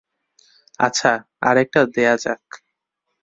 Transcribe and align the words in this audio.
আচ্ছা, 0.79 1.11
আরেকটা 1.41 1.81
দেয়া 1.95 2.15
যাক। 2.17 2.43